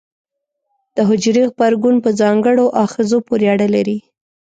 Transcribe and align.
د 0.95 0.97
حجرې 1.09 1.43
غبرګون 1.51 1.95
په 2.05 2.09
ځانګړو 2.19 2.65
آخذو 2.83 3.17
پورې 3.27 3.45
اړه 3.53 3.67
لري. 3.75 3.97